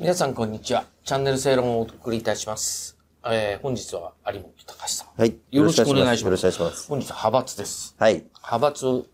[0.00, 0.86] 皆さんこんにちは。
[1.04, 2.96] チャンネル正論をお送りいたします。
[3.22, 5.08] えー、本日は有本隆さん。
[5.14, 5.36] はい。
[5.50, 6.24] よろしくお願いします。
[6.24, 6.88] よろしくお願いします。
[6.88, 7.94] 本日は派閥です。
[7.98, 8.24] はい。
[8.36, 9.04] 派閥、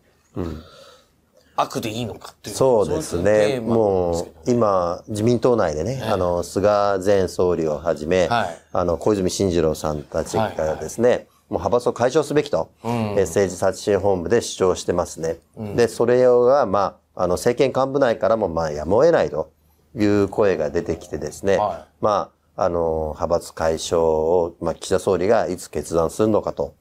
[1.57, 2.57] 悪でいいのかっていう。
[2.57, 3.59] そうですね。
[3.59, 6.69] もう、今、自民党内でね、あの、菅
[7.05, 15.39] 前総理をはじめ、はいあの、小泉進次郎さんたちがですね、もう派閥を解消すべきと、えー政治刷新本部で主張してますね。
[15.75, 19.51] で、それが、まあ、あの、政権幹部内からも、まあ、やむを得ないと
[19.97, 26.75] いう声が出てきてですね、はまあ、あの、派閥解消を、まあ、岸田総理がいつ決断するのかと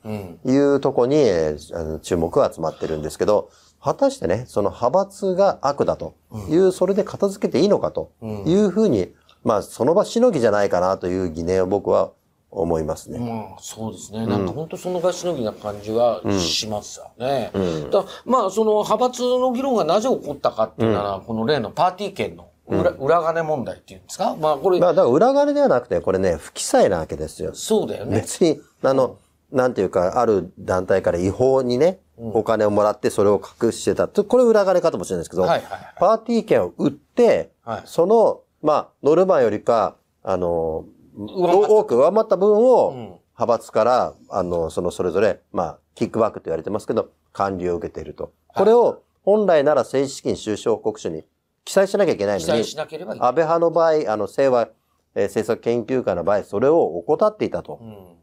[0.46, 3.50] いうところに、えの注目が集まってるんですけど、
[3.82, 6.16] 果たしてね、その派閥が悪だと
[6.50, 8.12] いう、それで片付けていいのかと
[8.46, 12.12] いうふうに、まあ、その場しのぎじゃないかなという疑念を僕は
[12.50, 13.20] 思いますね。
[13.20, 14.26] まあ、そうですね。
[14.26, 17.52] なんか本当その場しのぎな感じはしますよね。
[17.92, 24.36] だまあ、その派閥の議論がなぜ起こったかっていうのは、この例のパーティー券の裏,、裏金問題っていうんですか？
[24.36, 27.52] まあ、これ、まあ、だから裏金ではなくて、これね、不記載なわけですよ。
[27.54, 28.18] そうだよね。
[28.18, 29.18] 別に、あの、
[29.52, 34.08] なんていうか、ある団体から違法にね、お金をもらってそれを隠してた。
[34.08, 35.94] これ裏金かともしれないですけど、はいはいはい。
[36.00, 37.82] パーティー券を売って、はい。
[37.86, 40.86] その、まあ、ノルマよりか、あの、
[41.18, 42.96] 多く上回った分を、ん。
[43.38, 48.32] 派閥から、あの、そのそれぞれ、まあ、キックバックと言われてますけど、管理を受けていると。
[48.48, 51.26] これを、本来なら政治資金収支報告書に
[51.66, 52.62] 記載しなきゃいけないのに。
[52.62, 52.76] 安
[53.20, 54.70] 倍派の場合、あの、清和、
[55.16, 57.80] えー政策研究会の場合、それを怠っていたと。
[57.82, 58.16] うん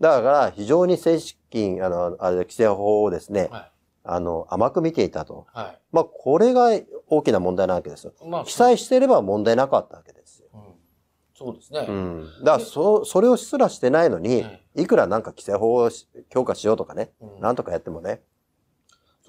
[0.00, 3.72] だから、非常に政治資金、あの、あれ、規正法をですね、はい。
[4.04, 5.46] あの、甘く見ていたと。
[5.52, 5.78] はい。
[5.90, 6.70] まあ、これが
[7.08, 8.12] 大きな問題なわけですよ。
[8.24, 10.46] まあ、記載していれば問題なかったわけですよ。
[10.54, 10.60] うん
[11.34, 11.84] そうですね。
[11.88, 12.28] うん。
[12.44, 14.44] だから、そ、それをすらしてないのに
[14.76, 18.22] え、いくらなんか規正法をし強化しようとかね、うんなんとかやってもね、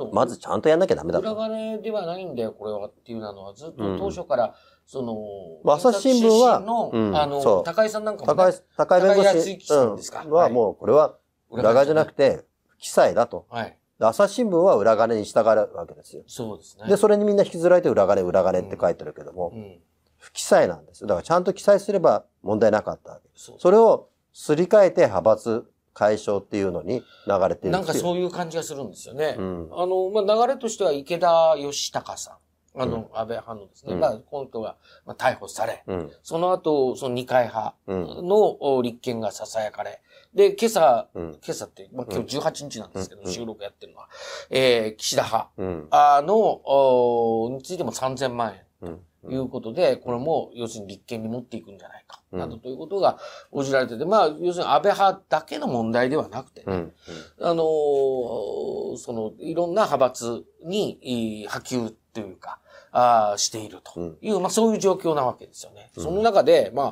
[0.08, 1.36] まずちゃんとやんなきゃダメだ裏と。
[1.38, 5.16] 金ではないんだよ、これはっていうのは、ずっと当初から、その、
[5.64, 10.24] まあ朝日新聞はあの、高井さんなんかも、ね、高井、高井弁護士、さんですか？
[10.26, 11.16] うん、はもう、これは
[11.50, 13.46] 裏金じゃなくて、不記載だと。
[13.50, 13.78] はい。
[14.00, 16.24] で朝日新聞は裏金に従うわけですよ。
[16.26, 16.88] そうですね。
[16.88, 19.80] で、それにみんな引きずられて裏金、裏金って書いてるけども、うん。
[20.18, 21.08] 不記載なんですよ。
[21.08, 23.30] だからちゃんと記載すれば問題なかったわけ。
[23.36, 23.56] そう。
[23.58, 27.96] それをすり替えて派閥解消っていうのに流れてるなんかう。
[27.96, 29.36] そういう感じがするんですよね。
[29.38, 29.70] うん。
[29.74, 32.38] あの、まあ、流れとしては池田義孝さ
[32.76, 34.00] ん、あの、安倍派のですね、うん。
[34.00, 36.12] まあ、この人が、まあ、逮捕され、うん。
[36.24, 40.02] その後、その二階派うんのお立憲が囁かれ、
[40.34, 41.32] で、今朝、うん。
[41.32, 43.28] 今朝って、まあ、今日18日なんですけど、うん。
[43.30, 44.08] 収録やってるのは、
[44.50, 45.88] えー、岸田派、うん。
[45.92, 49.00] あの、おについても3000万円。
[49.32, 52.40] いうことで、これも、要するに立憲に持っていくんじゃないか、うん。
[52.40, 53.18] などということが
[53.52, 56.64] 報じられてて、まあ、要するに安倍派だけの問題ではなくて。
[56.68, 62.60] あのーその、いろんな派閥に、波及というか、
[62.92, 65.92] あーしているという、まあそういう状況なわけですよね。
[65.96, 66.86] その中で、まあ、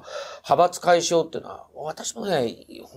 [0.43, 2.55] 派閥解消っていうのは、私もね、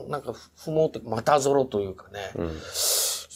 [0.08, 2.50] なんか不毛って、またぞろというかね、うん。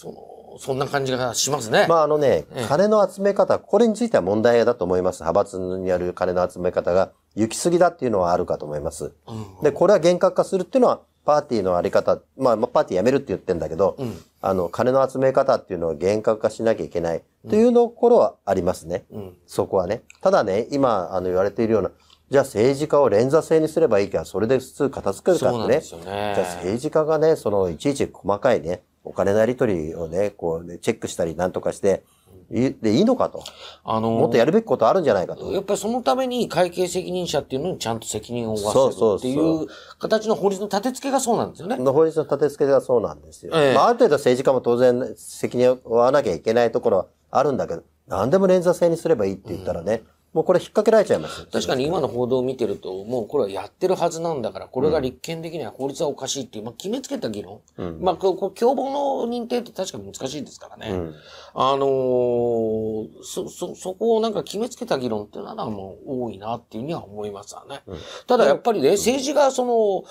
[0.04, 1.86] その、そんな感じがしますね。
[1.88, 5.22] まああのねええ、金の集め方、これについては問題だと思います。
[5.22, 9.12] 派閥による金の集め方が行き過ぎだっていうのはあるかと思います。
[9.26, 19.06] うんで、これは厳格化するっていうのは、パーティーのあり方、まあ、まあパーティーやめるって言ってんだけど、うんあの、金の集め方っていうのを厳格化しなきゃいけないというところはありますね。
[19.10, 20.02] うんそこはね。
[20.20, 21.90] ただね、今、あの、言われているような、
[22.30, 25.80] じゃあ政治家を連座制にすればいいから、それで普通片付けるかってね。
[25.80, 26.32] そうなんですよね。
[26.34, 32.02] じゃあ政治家がね、その、いちいち細かいね、お金のやり取りをね、こうね、チェックしたりなんとかして、
[32.50, 33.42] いでいいのかと。
[33.84, 35.50] あのーもっとやるべきことあるんじゃないかと。
[35.52, 39.66] やっぱりそのために会計責任者っていうのにちゃんと責任を負わせるっていう
[39.98, 41.76] 形の法律の立て付けがそうなんですよね。
[41.76, 43.52] 法律の立て付けがそうなんですよ。
[43.54, 50.02] ええまあ、ある程度政治家も当然責任を負わなきゃいけないところはあるんだけど、何でも連座制にすればいいって言ったらね、
[50.34, 51.46] もうこれ引っ掛けられちゃいますよ。
[51.50, 57.60] 確かに今の報道を見てると、もうこれはやってるはずなんだから、これが立憲的には法律はおかしいっていう、まあ決めつけた議論。
[58.00, 60.90] まあこう、共謀の認定って確かに難しいですからね。
[60.90, 61.14] うん
[61.56, 67.82] あのーそ、そ、そこをなんか決めつけた議論っていうのはもう多いなっていうには思いますわね。
[68.26, 70.04] ただやっぱりね、政治がその、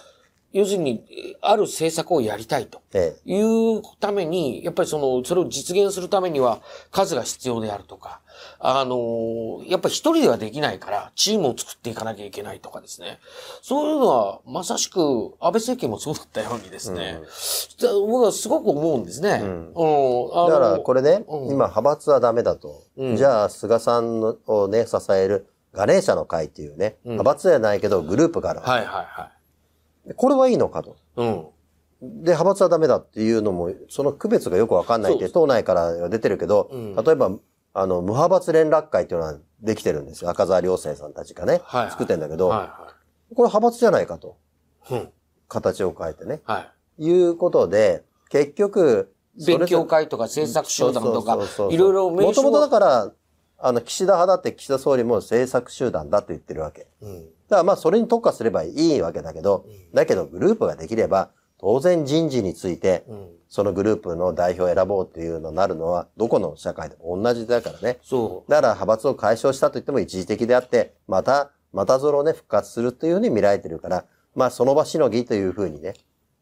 [0.54, 1.04] 要するに、
[1.42, 2.82] ある政策をやりたいと。
[2.94, 3.34] ええ。
[3.34, 6.62] いうために、やっぱりその、それを実現するためには
[6.92, 8.22] 数が必要であるとか、
[8.60, 13.20] あの、やっぱり一人ではできないから、チームを作っていかなきゃいけないとかですね。
[13.64, 17.20] そういうのは、まさしく、安倍政権もそうだったようにですね、
[17.82, 19.42] 僕はすごく思うんですね。
[19.44, 19.72] うん。
[19.76, 22.84] あのだからこれね、うん今派閥はダメだと。
[22.96, 29.32] うんじゃあ菅さんのをね、支えるガネーシャの会っていうね、派閥じゃないけどグループがあるわけはいはいは
[30.16, 30.98] これはいいのかと。
[31.18, 31.22] い。
[31.22, 31.46] うん。
[32.02, 37.32] で、派閥はダメだっていうのも、その区別がよくわかんないって、党内からは出てるけど、うん例えば、
[37.74, 40.30] あの、無派閥連絡会っていうのはできてるんですよ。
[40.30, 41.62] 赤澤良生さんたちがね。
[41.64, 42.94] はいはい作ってんだけど、はいは
[43.36, 44.38] これ派閥じゃないかと。
[44.90, 44.94] い。
[44.94, 45.10] うん。
[45.48, 46.42] 形を変えてね。
[46.44, 46.68] は
[47.00, 47.06] い。
[47.06, 49.14] いうことで、結局、
[49.46, 51.38] 勉強会とか政策集団とか
[51.70, 53.12] いろいろ名称もともとだがから、
[53.64, 56.88] あの、岸田派だって岸田総理も政策集団だと言ってるわけ。
[57.02, 57.24] うん。
[57.24, 63.30] だからまあそれに特化すればいいわけだけど、だけどグループができれば、当然人事について、うん。
[63.48, 68.00] そのグループの代表を選ぼうっていうのになるのは、どこの社会でも同じだからね。
[68.02, 74.06] そだから派閥を解消したと言っても一時的であって、また、またぞろね、復活するというふうに見られてるから、
[74.36, 75.94] まあその場しのぎというふうにね、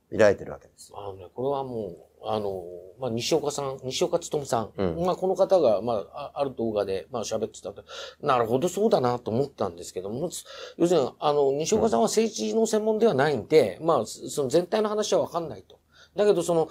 [0.10, 0.96] 見られてるわけですう。。
[0.98, 2.64] あのね、これはもう、あの、
[3.00, 4.72] まあ、西岡さん、西岡努さん。
[4.78, 7.84] うんまあ、この方が、まあ、あある動画で、まあ、喋ってたと。
[8.22, 10.30] なるほど、そうだなと思ったんですけども、
[10.78, 15.80] 要するに、あの、西岡さんは政治の専門ではないんで、まあ、その全体の話はわかんないと。
[16.16, 16.70] だけど、その、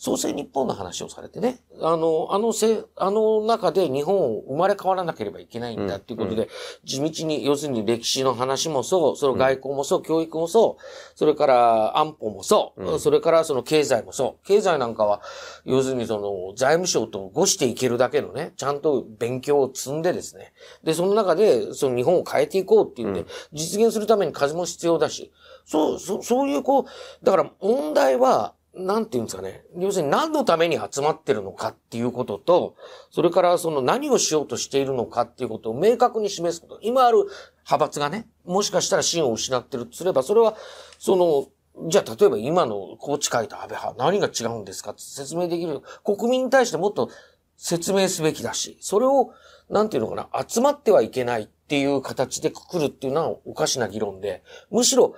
[0.00, 6.48] 創生日本の話をされてね、あの、あのせ、あの中で日本を生まれ変わらなければいけないんだっていうことで、
[6.84, 10.82] 地道に、要するに歴史の話もそう、その外交もそう、教育もそう、
[11.14, 14.46] それから安保もそう、それからその経済もそう。
[14.46, 15.20] 経済なんかは、
[15.66, 20.54] 要するにその財務省とごしていけるだけのね、ちゃんと勉強を積んでですね。
[20.82, 25.30] で、その中で、その日本を変えていこうっていうんで、実現するために風も必要だし、
[25.66, 26.84] そう、そう、そういうこう、
[27.22, 29.64] だから問題は、なんていうんですかね。
[29.76, 32.76] 要するに何のために集まってるのかっていうことと、
[33.10, 36.78] それからその何をしようとしているのかっていうことを明確に示すこと。
[36.82, 37.18] 今ある
[37.64, 40.56] 派閥がね、もしかしたら芯を失ってるとすれば、それは、
[40.98, 45.82] その、じゃあ例えば今の宏池会と安倍派、何が違うんですかって説明できる。
[46.04, 47.10] 国民に対してもっと
[47.56, 49.32] 説明すべきだし、それを、
[49.68, 55.14] なんていうのかな、集まってはいけないっていう形でくくるっていうのはおかしな議論で、むしろ、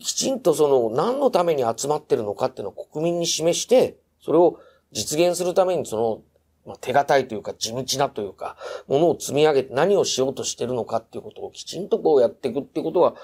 [0.00, 4.58] きちんとその何のために集まってるのかっていうのを国民に示して、それを
[4.92, 6.22] 実現するためにその、
[6.66, 8.56] まあ、手堅いというか地道なというか、
[8.88, 13.14] ものを積み上げて何をしようとしてるのかっていうことをきちんとこうやっていくっていうことは、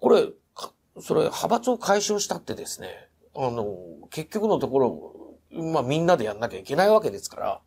[0.00, 3.76] これ、かそれ派閥を解消したってですね、あの、
[4.10, 5.14] 結局のところ、
[5.52, 7.60] まあみんなでやんなきゃいけないわけですから、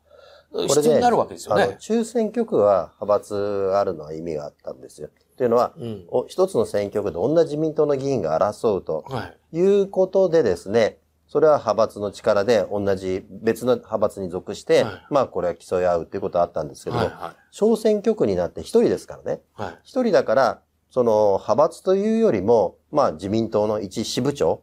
[0.68, 1.78] 必要になるわけですよあの、ね。
[1.80, 5.10] 中選挙区は派閥あるのは意味があったんですよ。
[5.38, 6.06] というのは、うん。
[6.10, 9.58] お一つの選挙区で同じ自民党の議員が争うとはい。
[9.58, 10.98] いうことでですね、
[11.28, 17.12] それは派閥の力で同じ別の派閥に属して、はいまあこれは競い合うということはあったんですけども、はい。
[17.12, 19.42] は小選挙区になって一人ですからね。
[19.60, 19.62] い。
[19.62, 19.80] はい。
[19.84, 24.62] 一人だから、その派閥というよりも、まあ自民党の一支部長。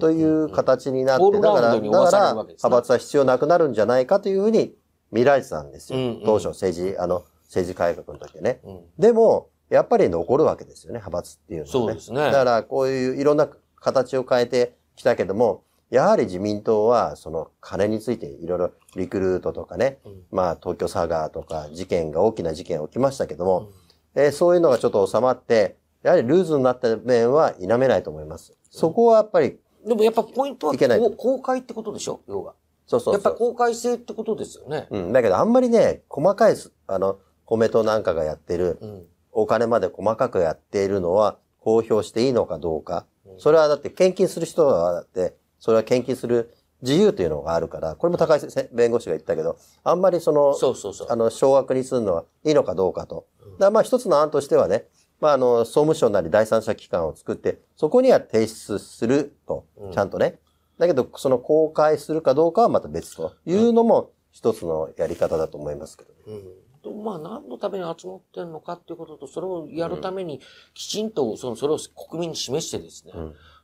[0.00, 4.74] という形になって、だから、だから派閥は必要なくなるんじゃないかというふうに
[5.12, 5.98] 見られてたんですよ。
[5.98, 8.60] うんうん当初政治、あの、政治改革の時はね。
[8.64, 8.80] うん。
[8.98, 11.72] でも、やっぱり残るわけですよね、派閥っていうのは、ね。
[11.72, 13.48] そうですねだから、こういういろんな
[13.80, 23.68] 形を変えてきたけども、やはり自民党は、その金についていろいろリクルートとかね、うんまあ東京サガーとか事件が大きな事件起きましたけども、
[24.14, 28.54] えーそういうのがちょっと収まって、やはりルーズになった面は否めないと思います。
[28.70, 32.20] そこはやっぱり、でもやっぱポイントはいけない公開ってことでしょ？
[32.28, 32.54] 要は。
[32.86, 33.20] そうそうそう。
[33.20, 34.88] やっぱ公開性ってことですよね。
[34.90, 35.12] うん。
[35.12, 39.06] だけどあんまりね、細かいす、あの、コメントなんかがやってる、うん。
[39.36, 43.06] お金まで細かくやっているのは公表していいのかどうか。
[43.10, 51.08] うんそれはだって献金する人はだって、それは献金する自由というのがあるから、これも高井先生弁護士が言ったけど、あんまりその、そうそうそう。
[51.10, 53.26] あの、少額にするのはいいのかどうかと。
[53.58, 54.86] だまあ一つの案としてはね、
[55.20, 60.38] まああの、総務省なり第三者機関を作って、そこには提出するとうん、ちゃんとね。
[60.78, 66.16] だけど、その公開するかどうかはまた別というのも一つのやり方だと思いますけどね。
[66.26, 66.44] うん。
[66.86, 70.40] とまあ何のために集まってるのかっていうことと、それをやるために
[70.74, 71.78] きちんとそのそれを
[72.08, 73.12] 国民に示してですね。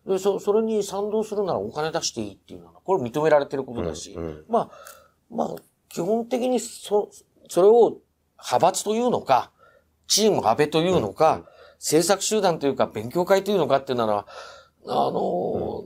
[0.07, 4.45] で、そ、それに賛同するならお金出していいっていうのは、これ認められてることだし、うんうん。
[4.49, 4.71] まあ、
[5.31, 5.49] まあ、
[5.89, 7.09] 基本的にそ、
[7.49, 7.99] それを
[8.37, 9.53] 派閥というのか、
[10.09, 11.45] チーム安倍というのか、
[11.77, 14.27] 政策集団というか、勉強会というのかっていうのは、
[14.87, 15.85] あの、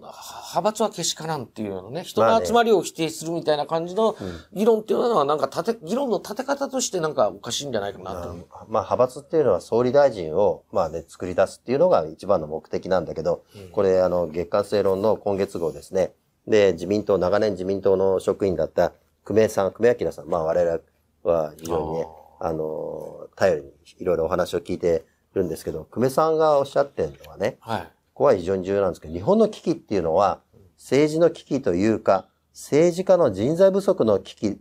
[0.56, 4.16] 派閥はけしからんっていうのね、人の集まりを否定するみたいな感じの
[4.54, 8.46] 議論っていうのは、なんか立て、議論の立て方としてなんかおかしいんじゃないかなと思う。
[8.68, 16.12] まあ、派閥っていうのは総理大臣を、まあね、作り出すっていうのが一番の目的なんだけど、これ、あの、月刊正論の今月号ですね。
[16.46, 18.92] で、自民党、長年自民党の職員だった
[19.24, 20.78] 久米さん、久米明さん、まあ我々
[21.24, 22.06] は非常にね、
[22.40, 27.88] あの、頼りにいろいろお話を聞いてるんですけど、久米さんがおっしゃってるのはね、はい。
[28.16, 30.40] ここは非常に重要なんですけど、日本の危機っていうのは、
[30.76, 34.60] 政治の危機というか、政治家の人材不足の危機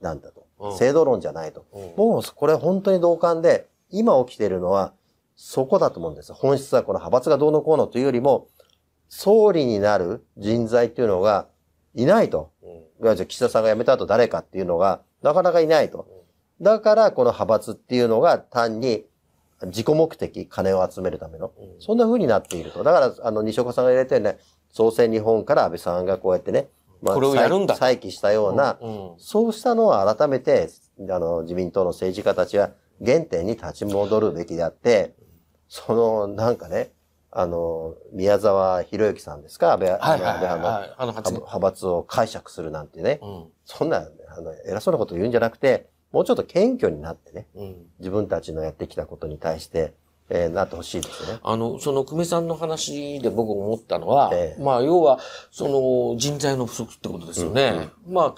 [0.00, 0.40] なんだと。
[0.40, 0.44] うん
[0.78, 1.66] 制度論じゃないと。
[1.72, 4.94] うんもうこれ本当に同感で、今起きているのは、
[5.36, 6.32] そこだと思うんです。
[6.32, 8.46] 本質はこの派閥がどうのこうのというよりも、
[9.08, 11.48] 総理になる人材っていうのが
[11.94, 12.52] いないと。
[12.62, 16.06] うんじゃあ岸田さんが辞めた後誰かっていうのが、なかなかいないと。
[16.62, 19.04] だからこの派閥っていうのが単に
[19.66, 22.82] 自己目的、金を集めるための、そんな風になっていると。
[22.82, 24.38] だから、あの、西岡さんが入れてね、
[24.74, 26.68] 創世日本から安倍さんがこうやってね、
[27.00, 27.76] まあ、これをやるんだ。
[27.76, 30.68] 再起したような、うんうん、そうしたのは改めて、
[31.08, 32.72] あの、自民党の政治家たちは
[33.04, 35.14] 原点に立ち戻るべきであって、
[35.68, 36.90] その、なんかね、
[37.30, 39.74] あの、宮沢博之さんですか？
[39.74, 49.94] 安倍、はいはいはいはい、の派閥を解釈するなんてね、うん、そんな、あの、偉そうなこと言うんじゃなくて、もうちょっと謙虚になってね、うん、自分たちのやってきたことに対して、
[50.30, 51.38] えー、なってほしいですね。
[51.42, 55.18] あの、その久米さんの話で僕思ったのは、えー、まあ、要は、
[55.50, 57.90] その人材の不足ってことですよね。
[58.06, 58.34] うん、まあ、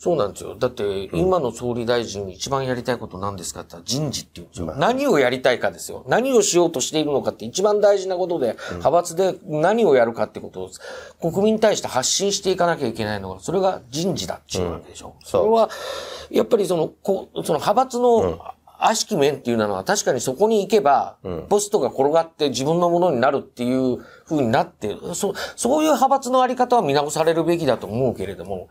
[0.00, 0.56] そうなんですよ。
[0.58, 4.74] だって、今の総理大臣に一番やりたいこと何ですかって言ったら人事って言うんですよ。
[4.78, 6.06] 何をやりたいかですよ。
[6.08, 10.70] 何をしようとしているのかって一番大事なことで、派閥で何をやるかってことを
[11.30, 15.16] 国民に対して発信していかなきゃいけないのが、それが人事だっていうわけでしょ。
[15.20, 15.68] うん、それは、
[16.30, 18.40] やっぱりその、こその派閥の
[18.82, 21.16] 悪しき面っていうのは確かにそこに行けば、
[21.48, 28.68] ポストが転がって自分のものになるっていう風になって、そそういう派閥のあり方は見直されるべきだと思うけれども、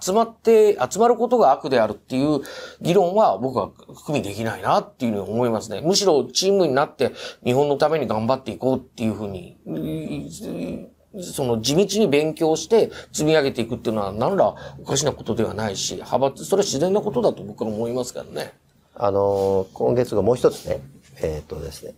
[0.00, 2.40] 集まって、集まることが悪であるっていう
[2.80, 5.80] 議論は僕は含みできないなっていうふうに思いますね。
[5.80, 7.12] むしろチームになって
[7.44, 9.56] 日本のために頑張っていこうっていうふうに、
[11.20, 18.52] その地道に勉強して積み上げていくっていうのは何らおかしなことではないし、派閥、それは自然なことだと僕は思いますからね。
[18.98, 20.80] あの、今月がもう一つね、
[21.22, 21.94] えっ、ー、とですね、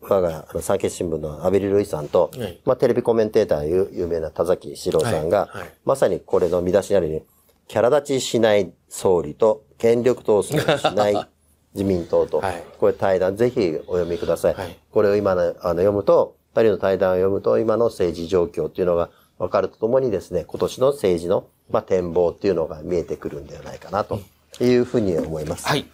[0.00, 7.26] 我が産経新聞のアベリルイさんと、はい、まあ、テレビコメンテーター有名な田崎史郎さんが、はいはい、まさにこれの見出しにあるように、
[7.68, 11.28] キャラ立ちしない総理と権力闘争しない
[11.74, 12.42] 自民党と、
[12.78, 14.56] これ対談ぜひお読みください。
[14.90, 24.18] これを今のあの読むと、二人の対談を読むと、今の政治状況っていうのが分かるとともにですね、今年の政治の、まあ、展望っていうのが見えてくるんではないかなと
[24.60, 25.68] いうふうに思います。
[25.68, 25.86] はい。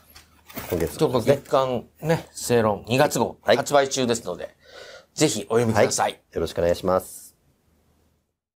[0.70, 0.98] 今月、ね。
[0.98, 4.54] ちょっと月間ね、正論2月号、発売中ですので、
[5.14, 6.20] ぜひお読みください。
[6.32, 7.25] よろしくお願いします。